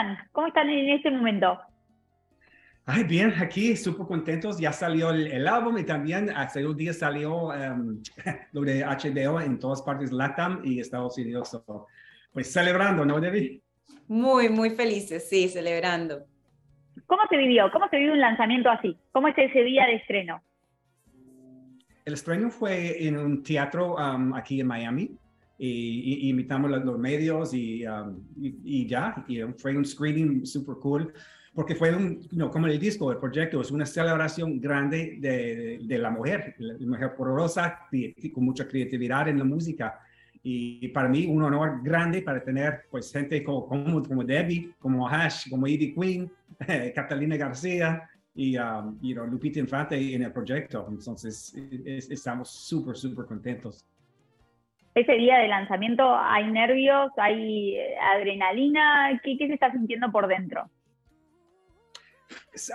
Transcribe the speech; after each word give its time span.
están? 0.00 0.28
¿Cómo 0.32 0.46
están 0.46 0.68
en 0.68 0.90
este 0.90 1.10
momento? 1.10 1.58
Ay, 2.86 3.04
bien, 3.04 3.34
aquí 3.38 3.76
súper 3.76 4.06
contentos. 4.06 4.58
Ya 4.58 4.72
salió 4.72 5.10
el, 5.10 5.46
álbum 5.46 5.78
y 5.78 5.84
también 5.84 6.30
hace 6.30 6.66
un 6.66 6.76
día 6.76 6.92
salió 6.92 7.48
um, 7.48 8.02
lo 8.52 8.62
de 8.62 8.84
HBO 8.84 9.40
en 9.40 9.58
todas 9.58 9.82
partes 9.82 10.10
LATAM 10.10 10.62
y 10.64 10.80
Estados 10.80 11.16
Unidos. 11.18 11.62
pues 12.32 12.52
celebrando, 12.52 13.04
¿no, 13.04 13.20
Debbie? 13.20 13.62
Muy, 14.08 14.48
muy 14.48 14.70
felices, 14.70 15.28
sí, 15.28 15.48
celebrando. 15.48 16.24
¿Cómo 17.06 17.22
se 17.28 17.36
vivió? 17.36 17.70
¿Cómo 17.72 17.88
se 17.88 17.96
vivió 17.96 18.12
un 18.12 18.20
lanzamiento 18.20 18.70
así? 18.70 18.96
¿Cómo 19.12 19.28
es 19.28 19.38
ese 19.38 19.62
día 19.62 19.86
de 19.86 19.96
estreno? 19.96 20.42
El 22.04 22.14
estreno 22.14 22.50
fue 22.50 23.06
en 23.06 23.16
un 23.18 23.42
teatro 23.42 23.94
um, 23.94 24.34
aquí 24.34 24.60
en 24.60 24.66
Miami. 24.66 25.10
Y, 25.62 26.30
invitamos 26.30 26.72
a 26.72 26.78
los 26.78 26.98
medios 26.98 27.52
y, 27.52 27.86
um, 27.86 28.18
y, 28.40 28.86
ya, 28.86 29.22
y 29.28 29.42
fue 29.58 29.76
un 29.76 29.84
screening 29.84 30.46
super 30.46 30.76
cool, 30.76 31.12
porque 31.52 31.74
fue 31.74 31.94
un, 31.94 32.26
no, 32.32 32.50
como 32.50 32.66
el 32.66 32.78
disco, 32.78 33.12
el 33.12 33.18
proyecto, 33.18 33.60
es 33.60 33.70
una 33.70 33.84
celebración 33.84 34.58
grande 34.58 35.18
de, 35.20 35.80
de, 35.82 35.98
la 35.98 36.10
mujer, 36.10 36.54
la 36.58 36.86
mujer 36.86 37.14
poderosa, 37.14 37.80
con 38.32 38.44
mucha 38.44 38.66
creatividad 38.66 39.28
en 39.28 39.38
la 39.38 39.44
música. 39.44 40.00
Y 40.42 40.88
para 40.88 41.10
mí 41.10 41.26
un 41.26 41.42
honor 41.42 41.82
grande 41.82 42.22
para 42.22 42.42
tener 42.42 42.86
pues 42.90 43.12
gente 43.12 43.44
como, 43.44 43.66
como, 43.66 44.02
como 44.02 44.24
Debbie, 44.24 44.72
como 44.78 45.06
Hash, 45.06 45.50
como 45.50 45.66
Ivy 45.66 45.94
Queen, 45.94 46.32
Catalina 46.94 47.36
García 47.36 48.08
y 48.34 48.56
um, 48.56 48.98
you 49.02 49.14
know, 49.14 49.26
Lupita 49.26 49.58
Infante 49.58 50.14
en 50.14 50.22
el 50.22 50.32
proyecto. 50.32 50.86
Entonces 50.88 51.54
estamos 51.84 52.48
súper, 52.48 52.96
súper 52.96 53.26
contentos. 53.26 53.84
Ese 54.94 55.12
día 55.12 55.38
de 55.38 55.48
lanzamiento 55.48 56.16
hay 56.16 56.50
nervios, 56.50 57.12
hay 57.16 57.76
eh, 57.76 57.94
adrenalina, 58.14 59.20
¿qué, 59.22 59.36
qué 59.38 59.46
se 59.46 59.54
está 59.54 59.70
sintiendo 59.70 60.10
por 60.10 60.26
dentro? 60.26 60.68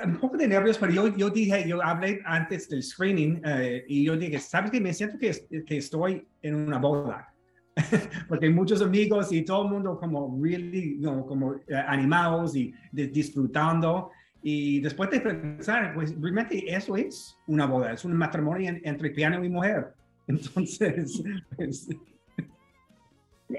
un 0.03 0.17
poco 0.17 0.38
de 0.38 0.48
nervios, 0.48 0.78
pero 0.78 0.92
yo, 0.92 1.16
yo 1.16 1.30
dije, 1.30 1.67
yo 1.67 1.81
hablé 1.84 2.22
antes 2.25 2.70
del 2.70 2.84
screening 2.84 3.42
eh, 3.45 3.86
y 3.88 4.06
yo 4.06 4.17
dije, 4.17 4.40
¿sabes 4.40 4.72
qué? 4.72 4.81
Me 4.81 4.94
siento 4.94 5.17
que, 5.17 5.31
que 5.66 5.78
estoy 5.78 6.25
en 6.42 6.56
una 6.56 6.78
boda. 6.78 7.31
porque 8.30 8.45
hay 8.45 8.53
muchos 8.53 8.81
amigos 8.81 9.31
y 9.31 9.44
todo 9.44 9.64
el 9.64 9.72
mundo 9.72 9.97
como 10.00 10.40
really, 10.42 11.02
como 11.02 11.56
eh, 11.56 11.75
animados 11.88 12.56
y 12.56 12.73
disfrutando. 12.92 14.12
Y 14.42 14.80
después 14.80 15.09
de 15.09 15.20
pensar, 15.20 15.94
pues 15.94 16.16
realmente 16.22 16.64
eso 16.73 16.95
es 16.95 17.38
una 17.47 17.66
boda, 17.66 17.94
es 17.94 18.06
un 18.06 18.14
matrimonio 18.14 18.78
entre 18.84 19.09
piano 19.09 19.44
y 19.44 19.50
mujer. 19.50 19.94
Entonces, 20.28 21.23
pues... 21.56 21.88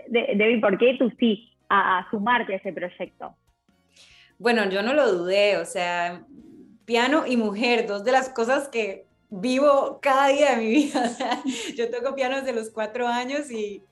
Debbie, 0.08 0.60
¿por 0.60 0.78
qué 0.78 0.96
tú 0.98 1.12
sí 1.18 1.52
a, 1.68 2.06
sumarte 2.10 2.54
a 2.54 2.56
ese 2.56 2.72
proyecto? 2.72 3.36
Bueno, 4.38 4.68
yo 4.68 4.82
no 4.82 4.92
lo 4.92 5.12
dudé, 5.12 5.58
o 5.58 5.64
sea, 5.64 6.24
piano 6.84 7.26
y 7.26 7.36
mujer, 7.36 7.86
dos 7.86 8.04
de 8.04 8.12
las 8.12 8.28
cosas 8.28 8.68
que 8.68 9.06
vivo 9.30 9.98
cada 10.02 10.28
día 10.28 10.50
de 10.50 10.56
mi 10.56 10.68
vida. 10.74 11.14
yo 11.76 11.90
toco 11.90 12.14
piano 12.14 12.36
desde 12.36 12.52
los 12.52 12.70
cuatro 12.70 13.06
años 13.06 13.50
y 13.50 13.82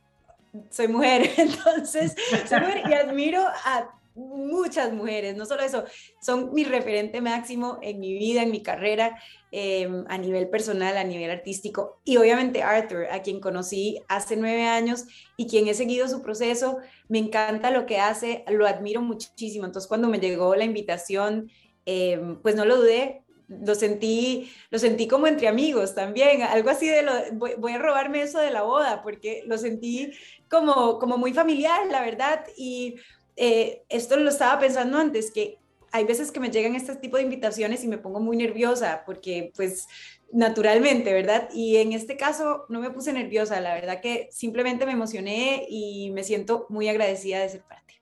soy 0.71 0.89
mujer, 0.89 1.31
entonces 1.37 2.15
soy 2.47 2.61
mujer 2.61 2.83
y 2.89 2.93
admiro 2.93 3.41
a 3.41 3.91
muchas 4.15 4.93
mujeres, 4.93 5.37
no 5.37 5.45
solo 5.45 5.63
eso, 5.63 5.85
son 6.21 6.53
mi 6.55 6.65
referente 6.65 7.21
máximo 7.21 7.79
en 7.83 7.99
mi 7.99 8.13
vida, 8.15 8.43
en 8.43 8.51
mi 8.51 8.63
carrera, 8.63 9.21
em, 9.51 10.05
a 10.09 10.19
nivel 10.19 10.49
personal, 10.49 10.97
a 10.97 11.05
nivel 11.05 11.31
artístico. 11.31 12.01
Y 12.05 12.17
obviamente 12.17 12.63
Arthur, 12.63 13.07
a 13.11 13.23
quien 13.23 13.41
conocí 13.41 14.01
hace 14.09 14.37
nueve 14.37 14.65
años 14.65 15.05
y 15.37 15.47
quien 15.47 15.67
he 15.69 15.75
seguido 15.75 16.09
su 16.09 16.23
proceso, 16.23 16.79
me 17.09 17.19
encanta 17.19 17.71
lo 17.71 17.87
que 17.87 17.99
hace, 17.99 18.45
lo 18.49 18.67
admiro 18.67 19.03
muchísimo. 19.03 19.67
Entonces 19.67 19.89
cuando 19.89 20.09
me 20.09 20.21
llegó 20.21 20.55
la 20.55 20.65
invitación, 20.65 21.51
em, 21.87 22.41
pues 22.41 22.55
no 22.55 22.65
lo 22.65 22.77
dudé, 22.77 23.25
lo 23.49 23.75
sentí, 23.75 24.51
lo 24.71 24.79
sentí 24.79 25.07
como 25.07 25.27
entre 25.27 25.49
amigos 25.49 25.95
también, 25.95 26.43
algo 26.43 26.71
así 26.71 26.89
de 26.89 27.03
lo, 27.03 27.13
voy, 27.59 27.73
a 27.73 27.79
robarme 27.79 28.23
eso 28.23 28.39
de 28.39 28.51
la 28.51 28.63
boda, 28.63 29.03
porque 29.03 29.43
lo 29.47 29.59
sentí 29.59 30.13
como, 30.49 30.99
como 30.99 31.19
muy 31.19 31.35
familiar, 31.35 31.87
la 31.91 32.01
verdad, 32.01 32.47
y 32.57 32.97
eh, 33.37 33.83
esto 33.89 34.17
lo 34.17 34.29
estaba 34.29 34.61
pensando 34.61 34.99
antes, 34.99 35.31
que 35.31 35.59
hay 35.93 36.05
veces 36.05 36.33
que 36.33 36.41
me 36.41 36.51
llegan 36.51 36.75
este 36.75 36.97
tipo 36.97 37.17
de 37.17 37.23
invitaciones 37.23 37.85
y 37.85 37.89
me 37.89 37.99
pongo 37.99 38.21
muy 38.21 38.37
nerviosa, 38.37 39.03
porque 39.07 39.53
pues 39.57 39.87
naturalmente, 40.33 41.13
¿verdad? 41.13 41.49
Y 41.55 41.77
en 41.77 41.93
este 41.93 42.17
caso 42.17 42.67
no 42.69 42.81
me 42.81 42.91
puse 42.91 43.13
nerviosa, 43.13 43.61
la 43.61 43.75
verdad 43.75 44.01
que 44.01 44.29
simplemente 44.31 44.87
me 44.87 44.93
emocioné 44.93 45.67
y 45.69 46.11
me 46.13 46.25
siento 46.25 46.67
muy 46.69 46.89
agradecida 46.89 47.41
de 47.41 47.49
ser 47.49 47.63
parte. 47.63 47.95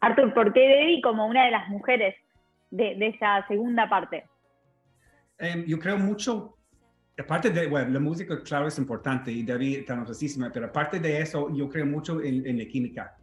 Arthur, 0.00 0.32
¿por 0.34 0.52
qué 0.52 0.60
Debbie 0.60 1.02
como 1.02 1.26
una 1.26 1.44
de 1.46 1.50
las 1.50 1.68
mujeres 1.68 2.14
de, 2.70 2.94
de 2.94 3.08
esa 3.08 3.44
segunda 3.48 3.88
parte? 3.88 4.24
Em, 5.38 5.64
yo 5.66 5.78
creo 5.78 5.98
mucho, 5.98 6.56
aparte 7.18 7.50
de, 7.50 7.66
bueno, 7.66 7.90
la 7.90 8.00
música, 8.00 8.42
claro, 8.42 8.66
es 8.66 8.78
importante 8.78 9.30
y 9.30 9.42
David 9.42 9.78
está 9.78 9.94
famosísima, 9.94 10.50
pero 10.52 10.66
aparte 10.66 10.98
de 10.98 11.20
eso, 11.20 11.54
yo 11.54 11.68
creo 11.68 11.86
mucho 11.86 12.22
en, 12.22 12.58
la 12.58 12.64
química. 12.64 13.16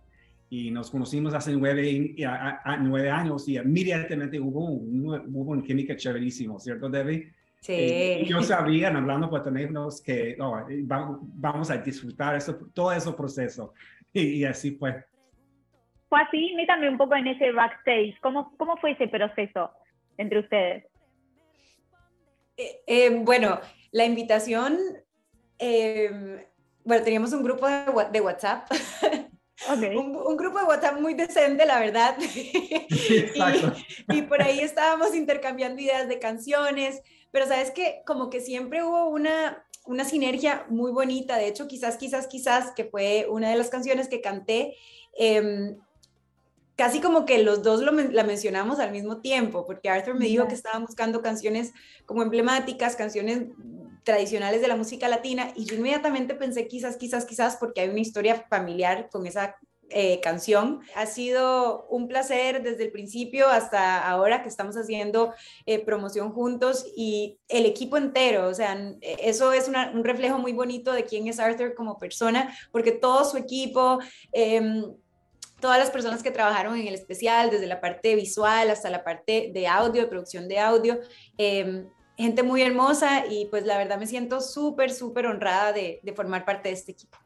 Y 0.54 0.70
nos 0.70 0.92
conocimos 0.92 1.34
hace 1.34 1.52
nueve, 1.54 2.16
a, 2.28 2.78
nueve 2.78 3.10
años 3.10 3.48
y 3.48 3.58
inmediatamente 3.58 4.40
hubo, 4.40 4.66
un, 4.66 5.08
hubo 5.34 5.52
una 5.52 5.64
química 5.64 5.96
chéverísimo, 5.96 6.60
¿cierto, 6.60 6.90
Debbie? 6.90 7.34
Sí. 7.60 7.74
Y 8.22 8.26
yo 8.26 8.42
sabía, 8.44 8.90
hablando 8.90 9.30
por 9.30 9.42
tenernos, 9.42 10.02
que 10.02 10.36
oh, 10.40 10.64
vamos, 10.86 11.72
a 11.72 11.78
disfrutar 11.78 12.36
eso, 12.36 12.56
todo 12.74 12.92
ese 12.92 13.12
proceso. 13.14 13.74
y 14.14 14.44
así 14.44 14.72
fue 14.76 15.04
fue 16.14 16.22
así, 16.22 16.54
métame 16.56 16.88
un 16.90 16.98
poco 17.00 17.16
en 17.16 17.26
ese 17.26 17.52
backstage. 17.52 18.20
¿Cómo, 18.22 18.56
cómo 18.58 18.78
fue 18.78 18.92
ese 18.92 19.08
proceso 19.08 19.72
entre 20.20 20.42
ustedes? 20.42 20.86
Eh, 22.56 22.84
eh, 22.86 23.10
bueno, 23.10 23.60
la 23.92 24.06
invitación, 24.06 24.78
em, 25.58 26.38
bueno, 26.86 27.04
teníamos 27.04 27.34
un 27.34 27.44
grupo 27.44 27.66
de, 27.68 28.22
WhatsApp. 28.22 28.70
un, 29.96 30.38
grupo 30.38 30.60
de 30.60 30.66
WhatsApp 30.66 31.00
muy 31.00 31.14
decente, 31.14 31.66
la 31.66 31.80
verdad. 31.80 32.18
y, 34.10 34.22
por 34.24 34.42
ahí 34.42 34.60
estábamos 34.60 35.16
intercambiando 35.16 35.82
ideas 35.82 36.08
de 36.08 36.20
canciones, 36.20 37.02
pero 37.32 37.48
sabes 37.48 37.72
que 37.72 38.02
como 38.06 38.30
que 38.30 38.42
siempre 38.42 38.84
hubo 38.84 39.08
una, 39.08 39.66
una 39.86 40.06
sinergia 40.06 40.66
muy 40.70 40.92
bonita. 40.92 41.38
De 41.38 41.48
hecho, 41.48 41.68
quizás, 41.68 41.98
quizás, 41.98 42.28
quizás, 42.28 42.72
que 42.72 42.86
fue 42.86 43.28
una 43.30 43.50
de 43.50 43.56
las 43.56 43.70
canciones 43.70 44.08
que 44.08 44.22
canté. 44.22 44.76
Eh, 45.18 45.76
casi 46.76 47.00
como 47.00 47.26
que 47.26 47.44
los 47.44 47.62
dos 47.64 47.82
lo, 47.82 47.92
la 47.92 48.24
mencionamos 48.24 48.80
al 48.80 48.92
mismo 48.92 49.22
tiempo, 49.22 49.66
porque 49.66 49.90
Arthur 49.90 50.16
me 50.16 50.26
dijo 50.26 50.48
que 50.48 50.56
estaba 50.56 50.80
buscando 50.80 51.22
canciones 51.22 51.72
como 52.06 52.24
emblemáticas, 52.24 52.96
canciones 52.96 53.44
tradicionales 54.04 54.62
de 54.62 54.68
la 54.68 54.76
música 54.76 55.08
latina, 55.08 55.52
y 55.56 55.66
yo 55.66 55.76
inmediatamente 55.76 56.36
pensé 56.36 56.68
quizás, 56.68 56.98
quizás, 56.98 57.26
quizás, 57.26 57.58
porque 57.58 57.82
hay 57.82 57.90
una 57.90 58.00
historia 58.00 58.46
familiar 58.50 59.10
con 59.10 59.26
esa 59.26 59.56
eh, 59.90 60.20
canción. 60.22 60.82
Ha 60.96 61.06
sido 61.06 61.86
un 61.88 62.08
placer 62.08 62.64
desde 62.64 62.84
el 62.84 62.92
principio 62.92 63.48
hasta 63.48 64.08
ahora 64.10 64.42
que 64.42 64.50
estamos 64.50 64.76
haciendo 64.76 65.34
eh, 65.68 65.86
promoción 65.86 66.32
juntos 66.32 66.86
y 66.96 67.38
el 67.48 67.66
equipo 67.66 67.98
entero, 67.98 68.48
o 68.48 68.54
sea, 68.56 68.76
eso 69.02 69.54
es 69.54 69.68
un 69.68 70.04
reflejo 70.04 70.40
muy 70.40 70.52
bonito 70.52 70.94
de 70.94 71.04
quién 71.04 71.28
es 71.28 71.40
Arthur 71.40 71.76
como 71.76 72.00
persona, 72.00 72.58
porque 72.72 72.92
todo 72.92 73.24
su 73.26 73.38
equipo... 73.38 74.00
Eh, 74.32 74.84
todas 75.60 75.80
las 75.80 75.92
personas 75.92 76.22
que 76.22 76.30
trabajaron 76.30 76.78
en 76.78 76.88
el 76.88 76.94
especial, 76.94 77.50
desde 77.50 77.68
la 77.68 77.80
parte 77.80 78.16
visual 78.16 78.70
hasta 78.70 78.90
la 78.90 79.06
parte 79.06 79.50
de 79.54 79.66
audio, 79.66 80.02
de 80.02 80.08
producción 80.10 80.50
de 80.50 80.60
audio. 80.60 81.00
Gente 82.18 82.44
muy 82.44 82.62
hermosa 82.62 83.26
y 83.28 83.48
pues 83.50 83.66
la 83.66 83.78
verdad 83.78 83.98
me 83.98 84.06
siento 84.06 84.40
súper, 84.40 84.92
súper 84.92 85.26
honrada 85.26 85.74
de, 85.74 86.00
de, 86.04 86.14
formar 86.14 86.46
parte 86.46 86.70
de 86.70 86.76
este 86.76 86.92
equipo. 86.92 87.18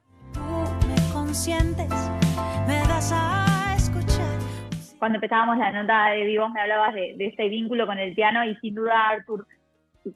Cuando 4.98 5.18
empezábamos 5.18 5.58
la 5.58 5.72
nota 5.72 6.10
de 6.12 6.24
vivo 6.26 6.50
me 6.50 6.62
hablabas 6.62 6.94
de, 6.94 7.16
de 7.18 7.28
este 7.28 7.50
vínculo 7.50 7.86
con 7.86 8.00
el 8.00 8.16
piano 8.16 8.46
y 8.46 8.56
sin 8.58 8.76
duda 8.76 9.10
Artur 9.10 9.46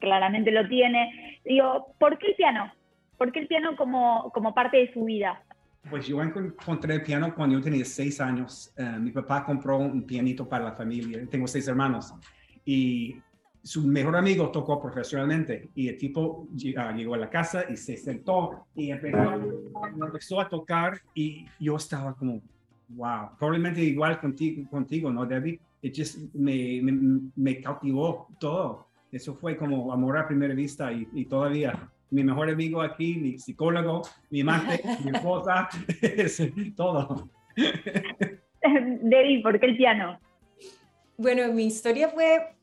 claramente 0.00 0.50
lo 0.50 0.66
tiene. 0.68 1.40
Digo, 1.44 1.94
¿por 1.98 2.18
qué 2.18 2.28
el 2.28 2.34
piano? 2.34 2.72
¿Por 3.18 3.32
qué 3.32 3.40
el 3.40 3.48
piano 3.48 3.76
como, 3.76 4.30
como 4.32 4.54
parte 4.54 4.78
de 4.78 4.92
su 4.92 5.04
vida? 5.04 5.42
Pues 5.90 6.06
yo 6.06 6.22
encontré 6.22 6.94
el 6.94 7.02
piano 7.02 7.34
cuando 7.34 7.56
yo 7.56 7.62
tenía 7.62 7.84
seis 7.84 8.20
años. 8.20 8.72
Eh, 8.76 8.98
mi 9.00 9.10
papá 9.10 9.44
compró 9.44 9.78
un 9.78 10.04
pianito 10.06 10.48
para 10.48 10.64
la 10.64 10.72
familia. 10.72 11.20
Tengo 11.28 11.46
seis 11.46 11.66
hermanos. 11.68 12.14
Y 12.64 13.16
su 13.62 13.86
mejor 13.86 14.16
amigo 14.16 14.50
tocó 14.50 14.80
profesionalmente. 14.80 15.68
Y 15.74 15.88
el 15.88 15.98
tipo 15.98 16.48
ah, 16.76 16.92
llegó 16.92 17.14
a 17.14 17.18
la 17.18 17.30
casa 17.30 17.64
y 17.68 17.76
se 17.76 17.96
sentó 17.96 18.66
y 18.74 18.90
empezó, 18.90 20.40
a 20.40 20.48
tocar. 20.48 21.00
Y 21.14 21.46
yo 21.60 21.76
estaba 21.76 22.14
como, 22.14 22.40
wow. 22.90 23.30
Probablemente 23.38 23.80
igual 23.82 24.20
contigo, 24.20 24.68
contigo 24.70 25.10
¿no, 25.10 25.26
Debbie? 25.26 25.60
It 25.82 25.94
just 25.96 26.18
me, 26.34 26.80
me, 27.34 27.60
cautivó 27.60 28.28
todo. 28.38 28.86
Eso 29.10 29.34
fue 29.34 29.56
como 29.56 29.92
amor 29.92 30.16
a 30.16 30.26
primera 30.26 30.54
vista 30.54 30.92
y, 30.92 31.08
y 31.12 31.24
todavía 31.24 31.90
mi 32.12 32.22
mejor 32.22 32.50
amigo 32.50 32.82
aquí, 32.82 33.16
mi 33.16 33.38
psicólogo, 33.38 34.02
mi 34.30 34.44
madre, 34.44 34.80
mi 35.04 35.10
esposa, 35.10 35.68
todo. 36.76 37.30
Debbie, 39.02 39.42
¿por 39.42 39.58
qué 39.58 39.66
el 39.66 39.76
piano? 39.76 40.20
Bueno, 41.16 41.52
mi 41.52 41.66
historia 41.66 42.08
fue 42.10 42.54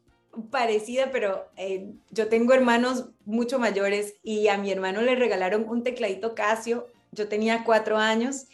parecida, 0.51 1.11
pero 1.11 1.47
eh, 1.57 1.91
yo 2.11 2.27
tengo 2.27 2.53
hermanos 2.53 3.09
mucho 3.25 3.59
mayores 3.59 4.15
y 4.23 4.47
a 4.47 4.57
mi 4.57 4.71
hermano 4.71 5.01
le 5.01 5.15
regalaron 5.15 5.67
un 5.67 5.83
tecladito 5.83 6.35
Casio. 6.35 6.87
Yo 7.11 7.27
tenía 7.27 7.63
cuatro 7.63 7.97
años 7.97 8.47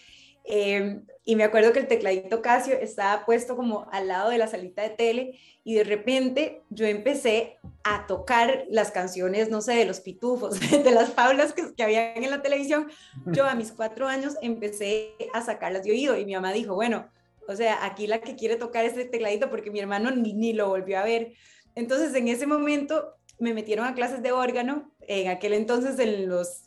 eh, 0.45 1.01
y 1.25 1.35
me 1.35 1.43
acuerdo 1.43 1.73
que 1.73 1.79
el 1.79 1.87
tecladito 1.87 2.41
Casio 2.41 2.75
estaba 2.75 3.25
puesto 3.25 3.55
como 3.55 3.87
al 3.91 4.07
lado 4.07 4.29
de 4.29 4.37
la 4.37 4.47
salita 4.47 4.83
de 4.83 4.89
tele 4.89 5.39
y 5.63 5.73
de 5.75 5.83
repente 5.83 6.61
yo 6.69 6.85
empecé 6.85 7.57
a 7.83 8.05
tocar 8.07 8.65
las 8.69 8.91
canciones, 8.91 9.49
no 9.49 9.61
sé, 9.61 9.73
de 9.73 9.85
los 9.85 9.99
pitufos, 9.99 10.59
de 10.71 10.91
las 10.91 11.13
faulas 11.13 11.53
que, 11.53 11.73
que 11.75 11.83
habían 11.83 12.23
en 12.23 12.29
la 12.29 12.41
televisión. 12.41 12.87
Yo 13.25 13.45
a 13.45 13.55
mis 13.55 13.71
cuatro 13.71 14.07
años 14.07 14.35
empecé 14.41 15.13
a 15.33 15.41
sacarlas 15.41 15.83
de 15.83 15.91
oído 15.91 16.17
y 16.17 16.25
mi 16.25 16.33
mamá 16.33 16.53
dijo, 16.53 16.75
bueno, 16.75 17.09
o 17.47 17.55
sea, 17.55 17.85
aquí 17.85 18.07
la 18.07 18.21
que 18.21 18.35
quiere 18.35 18.55
tocar 18.55 18.85
este 18.85 19.05
tecladito 19.05 19.49
porque 19.49 19.71
mi 19.71 19.79
hermano 19.79 20.11
ni, 20.11 20.33
ni 20.33 20.53
lo 20.53 20.69
volvió 20.69 20.99
a 20.99 21.03
ver. 21.03 21.33
Entonces 21.75 22.15
en 22.15 22.27
ese 22.27 22.47
momento 22.47 23.15
me 23.37 23.53
metieron 23.53 23.85
a 23.85 23.93
clases 23.93 24.23
de 24.23 24.31
órgano, 24.31 24.91
en 25.07 25.27
aquel 25.29 25.53
entonces, 25.53 25.99
en 25.99 26.27
los, 26.27 26.63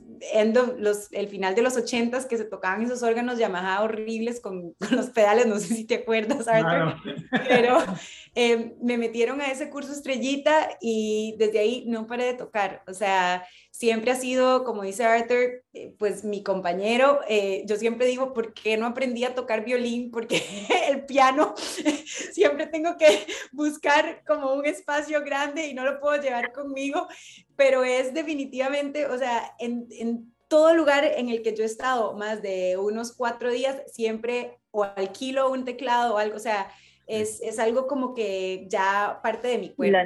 los 0.79 1.13
el 1.13 1.29
final 1.29 1.55
de 1.55 1.63
los 1.63 1.77
ochentas, 1.77 2.27
que 2.27 2.37
se 2.37 2.45
tocaban 2.45 2.83
esos 2.83 3.03
órganos 3.03 3.39
Yamaha 3.39 3.83
horribles 3.83 4.41
con, 4.41 4.75
los 4.91 5.11
pedales, 5.11 5.47
no 5.47 5.59
sé 5.59 5.75
si 5.75 5.85
te 5.85 5.97
acuerdas, 5.97 6.49
Arthur, 6.49 6.97
pero 7.47 7.79
eh, 8.35 8.77
me 8.83 8.99
metieron 8.99 9.41
a 9.41 9.51
ese 9.51 9.71
curso 9.71 9.93
estrellita 9.93 10.71
y 10.81 11.35
desde 11.39 11.59
ahí 11.59 11.85
no 11.87 12.07
paré 12.07 12.25
de 12.25 12.35
tocar, 12.35 12.83
o 12.87 12.95
sea, 12.95 13.45
siempre 13.79 14.11
ha 14.11 14.17
sido, 14.17 14.65
como 14.65 14.83
dice 14.83 15.05
Arthur, 15.05 15.63
eh, 15.73 15.95
pues 16.01 16.25
mi 16.25 16.43
compañero. 16.43 17.21
Eh, 17.29 17.63
yo 17.67 17.77
siempre 17.77 18.07
digo, 18.07 18.35
¿por 18.35 18.53
qué 18.53 18.77
no 18.77 18.87
aprendí 18.87 19.23
a 19.23 19.37
tocar 19.37 19.65
violín? 19.65 20.11
Porque 20.11 20.43
el 20.89 21.05
piano 21.07 21.55
siempre 22.33 22.67
tengo 22.67 22.97
que 22.97 23.25
buscar 23.53 24.25
como 24.27 24.53
un 24.55 24.67
espacio 24.67 25.23
grande 25.23 25.69
y 25.69 25.75
no 25.75 25.85
lo 25.85 26.01
puedo 26.01 26.21
llevar 26.21 26.53
conmigo, 26.53 27.07
pero 27.59 27.83
es 27.83 28.15
definitivamente, 28.15 29.07
o 29.07 29.19
sea, 29.19 29.43
en, 29.59 29.89
en 29.91 30.33
todo 30.47 30.77
lugar 30.77 31.05
en 31.05 31.29
el 31.29 31.43
que 31.43 31.57
yo 31.57 31.65
he 31.65 31.67
estado 31.67 32.17
más 32.17 32.41
de 32.41 32.77
unos 32.77 33.17
cuatro 33.17 33.51
días, 33.51 33.83
siempre 33.89 34.59
o 34.71 34.85
alquilo 34.85 35.51
un 35.51 35.65
teclado 35.65 36.15
o 36.15 36.19
algo, 36.19 36.37
o 36.37 36.39
sea, 36.39 36.69
es, 37.09 37.43
es 37.43 37.59
algo 37.59 37.89
como 37.89 38.15
que 38.15 38.67
ya 38.69 39.19
parte 39.25 39.49
de 39.49 39.59
mi 39.59 39.71
cuerpo. 39.71 39.99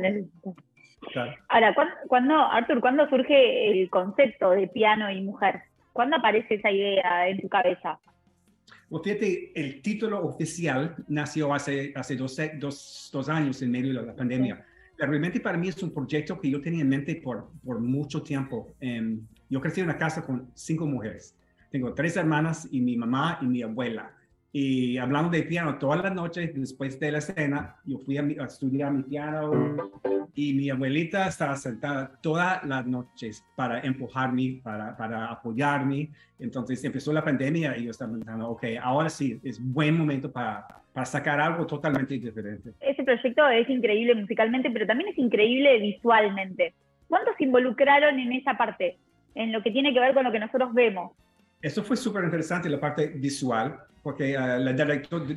Ahora, 1.50 1.76
¿cuándo, 2.08 2.34
Arthur, 2.36 2.80
¿cuándo 2.80 3.06
surge 3.10 3.70
el 3.70 3.90
concepto 3.90 4.52
de 4.52 4.68
piano 4.68 5.10
y 5.10 5.20
mujer? 5.20 5.60
¿Cuándo 5.92 6.16
aparece 6.16 6.54
esa 6.54 6.70
idea 6.70 7.28
en 7.28 7.38
tu 7.38 7.50
cabeza? 7.50 8.00
Pues 8.88 9.02
fíjate, 9.02 9.52
el 9.54 9.82
título 9.82 10.24
oficial 10.24 10.96
nació 11.06 11.52
hace, 11.52 11.92
hace 11.94 12.16
dos, 12.16 12.40
dos, 12.54 13.10
dos 13.12 13.28
años 13.28 13.60
en 13.60 13.70
medio 13.72 14.00
de 14.00 14.06
la 14.06 14.16
pandemia. 14.16 14.54
Pero 14.54 14.72
realmente 15.06 15.40
para 15.40 15.58
mí 15.58 15.68
es 15.68 15.82
un 15.82 15.92
proyecto 15.92 16.40
que 16.40 16.50
yo 16.50 16.60
tenía 16.60 16.82
en 16.82 16.88
mente 16.88 17.16
por, 17.16 17.50
por 17.64 17.80
mucho 17.80 18.22
tiempo. 18.22 18.74
Em, 18.80 19.20
yo 19.48 19.60
crecí 19.60 19.80
en 19.80 19.86
una 19.86 19.98
casa 19.98 20.24
con 20.24 20.50
cinco 20.54 20.86
mujeres. 20.86 21.36
Tengo 21.70 21.94
tres 21.94 22.16
hermanas 22.16 22.68
y 22.70 22.80
mi 22.80 22.96
mamá 22.96 23.38
y 23.40 23.46
mi 23.46 23.62
abuela. 23.62 24.14
Y 24.54 24.98
hablando 24.98 25.30
de 25.30 25.44
piano 25.44 25.78
todas 25.78 26.02
las 26.02 26.14
noches 26.14 26.52
después 26.54 27.00
de 27.00 27.10
la 27.10 27.20
cena, 27.22 27.76
yo 27.86 27.98
fui 27.98 28.18
a, 28.18 28.22
a 28.22 28.46
estudiar 28.46 28.92
mi 28.92 29.02
piano 29.02 29.76
y 30.34 30.52
mi 30.52 30.68
abuelita 30.68 31.26
estaba 31.26 31.56
sentada 31.56 32.12
todas 32.20 32.62
las 32.64 32.86
noches 32.86 33.44
para 33.56 33.80
empujarme, 33.80 34.60
para, 34.62 34.94
para 34.96 35.26
apoyarme. 35.26 36.10
Entonces 36.38 36.84
empezó 36.84 37.12
la 37.12 37.24
pandemia 37.24 37.76
y 37.78 37.84
yo 37.84 37.90
estaba 37.90 38.12
pensando, 38.12 38.50
ok, 38.50 38.64
ahora 38.82 39.08
sí, 39.08 39.40
es 39.42 39.58
buen 39.58 39.96
momento 39.96 40.30
para, 40.30 40.66
para 40.92 41.06
sacar 41.06 41.40
algo 41.40 41.66
totalmente 41.66 42.14
diferente. 42.18 42.72
Ese 42.80 43.02
proyecto 43.04 43.48
es 43.48 43.68
increíble 43.70 44.14
musicalmente, 44.14 44.70
pero 44.70 44.86
también 44.86 45.10
es 45.10 45.18
increíble 45.18 45.78
visualmente. 45.80 46.74
¿Cuántos 47.08 47.36
se 47.36 47.44
involucraron 47.44 48.18
en 48.18 48.32
esa 48.32 48.56
parte, 48.56 48.98
en 49.34 49.52
lo 49.52 49.62
que 49.62 49.70
tiene 49.70 49.94
que 49.94 50.00
ver 50.00 50.14
con 50.14 50.24
lo 50.24 50.32
que 50.32 50.40
nosotros 50.40 50.74
vemos? 50.74 51.12
Eso 51.62 51.84
fue 51.84 51.96
súper 51.96 52.24
interesante, 52.24 52.68
la 52.68 52.80
parte 52.80 53.06
visual, 53.06 53.78
porque 54.02 54.36
uh, 54.36 54.58
la 54.58 54.72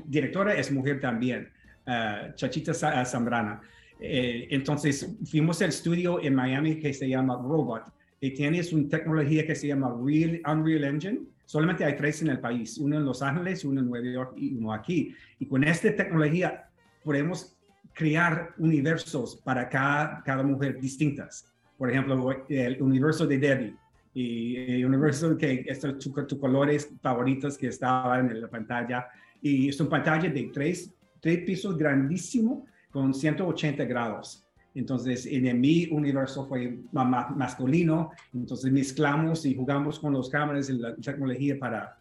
directora 0.06 0.56
es 0.56 0.72
mujer 0.72 1.00
también, 1.00 1.50
uh, 1.86 2.34
Chachita 2.34 2.74
Zambrana. 2.74 3.62
Eh, 4.00 4.48
entonces, 4.50 5.16
fuimos 5.26 5.62
al 5.62 5.70
estudio 5.70 6.22
en 6.22 6.34
Miami 6.34 6.80
que 6.80 6.94
se 6.94 7.08
llama 7.08 7.36
Robot 7.36 7.94
y 8.20 8.32
tienes 8.32 8.74
una 8.74 8.90
tecnología 8.90 9.46
que 9.46 9.56
se 9.56 9.68
llama 9.68 9.96
Real, 10.04 10.42
Unreal 10.52 10.84
Engine. 10.84 11.20
Solamente 11.46 11.86
hay 11.86 11.96
tres 11.96 12.24
en 12.24 12.30
el 12.30 12.40
país, 12.40 12.80
uno 12.80 12.98
en 12.98 13.06
Los 13.06 13.22
Ángeles, 13.22 13.64
uno 13.64 13.82
en 13.82 13.88
Nueva 13.88 14.08
York 14.08 14.34
y 14.36 14.56
uno 14.56 14.74
aquí. 14.74 15.16
Y 15.40 15.46
con 15.46 15.64
esta 15.64 15.96
tecnología 15.96 16.68
podemos 17.04 17.56
crear 17.94 18.54
universos 18.58 19.38
para 19.38 19.70
cada, 19.70 20.24
cada 20.24 20.44
mujer 20.44 20.80
distintas. 20.80 21.54
Por 21.78 21.92
ejemplo, 21.92 22.46
el 22.50 22.82
universo 22.82 23.28
de 23.28 23.38
Debbie 23.38 23.76
y 24.16 24.56
el 24.56 24.86
universo 24.86 25.38
que 25.38 25.66
estos 25.68 26.00
tus 26.00 26.26
tu 26.26 26.40
colores 26.40 26.90
favoritos 27.02 27.58
que 27.58 27.68
estaban 27.68 28.32
en 28.32 28.42
la 28.42 28.48
pantalla. 28.48 29.08
Y 29.42 29.68
es 29.68 29.80
una 29.82 29.90
pantalla 29.90 30.30
de 30.30 30.50
tres, 30.54 30.96
tres 31.20 31.40
pisos 31.40 31.78
grandísimo 31.78 32.66
con 32.92 33.14
180 33.14 33.84
grados. 33.84 34.48
Entonces, 34.74 35.26
en 35.26 35.60
mi 35.60 35.88
universo 35.92 36.46
fue 36.48 36.80
masculino, 36.94 38.12
entonces 38.34 38.72
mezclamos 38.72 39.46
y 39.46 39.54
jugamos 39.54 40.00
con 40.00 40.14
los 40.14 40.30
cámaras 40.30 40.70
y 40.70 40.80
la 40.80 40.96
tecnología 40.96 41.58
para... 41.60 41.98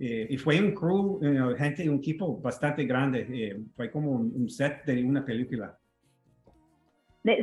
Eh, 0.00 0.28
y 0.30 0.36
fue 0.38 0.60
un 0.60 0.72
crew, 0.72 1.20
gente, 1.58 1.88
un 1.90 1.96
equipo 1.96 2.38
bastante 2.40 2.84
grande, 2.84 3.26
eh, 3.30 3.60
fue 3.76 3.90
como 3.90 4.12
un, 4.12 4.48
set 4.48 4.84
de 4.86 5.04
una 5.04 5.24
película. 5.24 5.76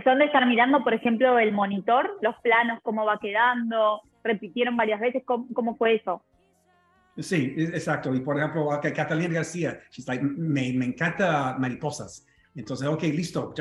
¿Son 0.04 0.18
de 0.18 0.26
estar 0.26 0.48
mirando, 0.48 0.84
por 0.84 0.94
ejemplo, 0.96 1.38
el 1.38 1.52
monitor, 1.52 2.18
los 2.22 2.36
planos, 2.42 2.80
cómo 2.82 3.06
va 3.06 3.20
quedando? 3.20 4.02
¿Repitieron 4.26 4.76
varias 4.76 5.00
veces? 5.00 5.22
¿Cómo, 5.24 5.48
cómo 5.54 5.78
fue 5.78 5.96
eso? 5.96 6.24
Sí, 7.18 7.54
exacto. 7.58 8.14
Y 8.14 8.20
por 8.20 8.38
ejemplo, 8.38 8.68
Catalina 8.82 9.36
García, 9.36 9.80
me, 10.22 10.74
me 10.74 10.86
encanta 10.86 11.56
mariposas. 11.58 12.26
Entonces, 12.56 12.88
ok, 12.88 13.04
listo, 13.04 13.54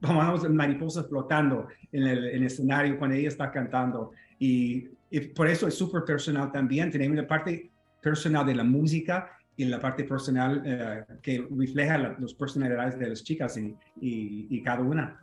vamos 0.00 0.48
mariposas 0.50 1.08
flotando 1.08 1.68
en 1.92 2.02
el, 2.02 2.26
en 2.26 2.34
el, 2.34 2.46
escenario 2.46 2.98
cuando 2.98 3.16
ella 3.16 3.28
está 3.28 3.50
cantando. 3.50 4.12
Y, 4.38 4.88
por 5.34 5.48
eso 5.48 5.66
es 5.66 5.74
súper 5.74 6.04
personal 6.04 6.52
también. 6.52 6.90
Tenemos 6.90 7.16
la 7.16 7.26
parte 7.26 7.70
personal 8.00 8.46
de 8.46 8.54
la 8.54 8.64
música 8.64 9.30
y 9.56 9.64
la 9.64 9.80
parte 9.80 10.04
personal 10.04 10.62
eh, 10.64 11.04
que 11.22 11.46
refleja 11.50 12.16
las 12.18 12.34
personalidades 12.34 12.98
de 12.98 13.08
las 13.08 13.24
chicas 13.24 13.56
y, 13.56 13.76
y, 14.00 14.62
cada 14.62 14.82
una. 14.82 15.20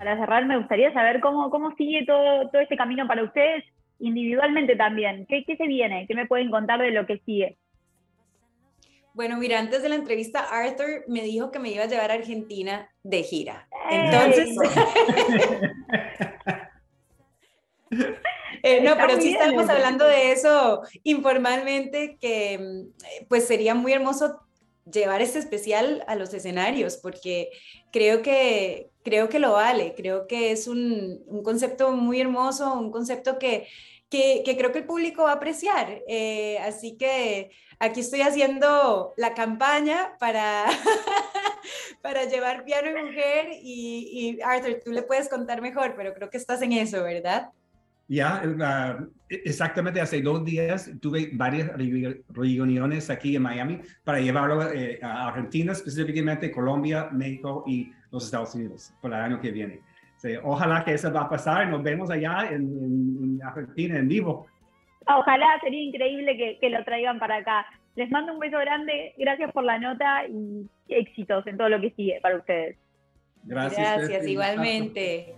Para 0.00 0.16
cerrar, 0.16 0.46
me 0.46 0.56
gustaría 0.56 0.90
saber 0.94 1.20
cómo, 1.20 1.50
cómo 1.50 1.76
sigue 1.76 2.06
todo, 2.06 2.48
todo 2.48 2.62
este 2.62 2.78
camino 2.78 3.06
para 3.06 3.22
ustedes 3.22 3.62
individualmente 3.98 4.74
también. 4.74 5.26
¿Qué, 5.28 5.44
¿Qué 5.44 5.58
se 5.58 5.66
viene? 5.66 6.06
¿Qué 6.08 6.14
me 6.14 6.24
pueden 6.24 6.50
contar 6.50 6.80
de 6.80 6.90
lo 6.90 7.04
que 7.04 7.18
sigue? 7.26 7.58
Bueno, 9.12 9.36
mira, 9.36 9.58
antes 9.58 9.82
de 9.82 9.90
la 9.90 9.96
entrevista, 9.96 10.40
Arthur 10.50 11.04
me 11.06 11.20
dijo 11.20 11.50
que 11.50 11.58
me 11.58 11.70
iba 11.70 11.84
a 11.84 11.86
llevar 11.86 12.10
a 12.12 12.14
Argentina 12.14 12.88
de 13.02 13.22
gira. 13.22 13.68
Entonces. 13.90 14.56
Eh, 18.62 18.82
no, 18.82 18.94
pero 18.94 19.18
sí 19.18 19.32
estamos 19.32 19.68
hablando 19.70 20.06
de 20.06 20.32
eso 20.32 20.82
informalmente, 21.02 22.18
que 22.20 22.58
mm, 22.58 23.26
pues 23.26 23.46
sería 23.46 23.74
muy 23.74 23.92
hermoso 23.92 24.38
llevar 24.84 25.22
este 25.22 25.38
especial 25.38 26.04
a 26.06 26.14
los 26.14 26.32
escenarios, 26.34 26.96
porque 26.96 27.50
creo 27.92 28.22
que, 28.22 28.90
creo 29.02 29.28
que 29.28 29.38
lo 29.38 29.52
vale, 29.52 29.94
creo 29.96 30.26
que 30.26 30.52
es 30.52 30.66
un, 30.66 31.22
un 31.26 31.42
concepto 31.42 31.92
muy 31.92 32.20
hermoso, 32.20 32.74
un 32.74 32.90
concepto 32.90 33.38
que, 33.38 33.66
que, 34.10 34.56
creo 34.58 34.72
que 34.72 34.80
el 34.80 34.86
público 34.86 35.22
va 35.22 35.30
a 35.30 35.34
apreciar. 35.34 36.02
Eh, 36.08 36.58
así 36.58 36.96
que 36.96 37.50
aquí 37.78 38.00
estoy 38.00 38.22
haciendo 38.22 39.14
la 39.16 39.34
campaña 39.34 40.16
para, 40.18 40.66
para 42.02 42.24
llevar 42.24 42.64
piano 42.64 42.90
y 42.90 43.04
mujer 43.04 43.48
y, 43.62 44.38
Arthur, 44.42 44.80
tú 44.84 44.92
le 44.92 45.02
puedes 45.02 45.28
contar 45.28 45.62
mejor, 45.62 45.94
pero 45.96 46.12
creo 46.12 46.28
que 46.28 46.36
estás 46.36 46.60
en 46.62 46.72
eso, 46.72 47.02
¿verdad? 47.02 47.50
Ya, 48.10 48.42
exactamente 49.28 50.00
hace 50.00 50.20
dos 50.20 50.44
días 50.44 50.90
tuve 51.00 51.30
varias 51.32 51.70
reuniones 52.28 53.08
aquí 53.08 53.36
en 53.36 53.42
Miami 53.42 53.80
para 54.02 54.18
llevarlo 54.18 54.68
eh, 54.72 54.98
a 55.00 55.28
Argentina, 55.28 55.70
específicamente 55.70 56.50
Colombia, 56.50 57.08
México 57.12 57.62
y 57.68 57.92
los 58.10 58.24
Estados 58.24 58.56
Unidos 58.56 58.92
para 59.00 59.18
el 59.18 59.24
año 59.26 59.40
que 59.40 59.52
viene. 59.52 59.78
ojalá 60.42 60.82
que 60.84 60.94
eso 60.94 61.12
va 61.12 61.20
a 61.20 61.28
pasar 61.28 61.68
y 61.68 61.70
nos 61.70 61.84
vemos 61.84 62.10
allá 62.10 62.48
en, 62.50 62.62
en 62.62 63.40
Argentina 63.44 64.00
en 64.00 64.08
vivo. 64.08 64.48
Ojalá, 65.06 65.46
sería 65.62 65.80
increíble 65.84 66.36
que, 66.36 66.58
que, 66.60 66.68
lo 66.68 66.82
traigan 66.82 67.20
para 67.20 67.36
acá. 67.36 67.64
Les 67.94 68.10
mando 68.10 68.32
un 68.32 68.40
beso 68.40 68.58
grande, 68.58 69.14
gracias 69.18 69.52
por 69.52 69.62
la 69.62 69.78
nota 69.78 70.26
y 70.26 70.68
éxitos 70.88 71.46
en 71.46 71.56
todo 71.56 71.68
lo 71.68 71.80
que 71.80 71.92
sigue 71.92 72.18
para 72.20 72.38
ustedes. 72.38 72.76
Gracias. 73.44 73.98
Gracias, 73.98 74.26
igualmente. 74.26 75.32